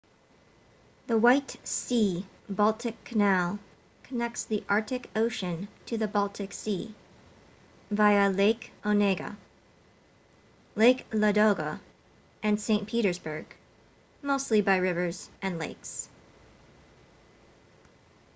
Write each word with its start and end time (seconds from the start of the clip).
the 1.05 1.15
white 1.19 1.57
sea-baltic 1.63 3.03
canal 3.05 3.59
connects 4.01 4.43
the 4.45 4.63
arctic 4.67 5.07
ocean 5.15 5.67
to 5.85 5.95
the 5.95 6.07
baltic 6.07 6.53
sea 6.53 6.95
via 7.91 8.27
lake 8.31 8.71
onega 8.83 9.37
lake 10.75 11.05
ladoga 11.11 11.79
and 12.41 12.59
saint 12.59 12.87
petersburg 12.87 13.45
mostly 14.23 14.59
by 14.59 14.75
rivers 14.77 15.29
and 15.39 15.59
lakes 15.59 16.09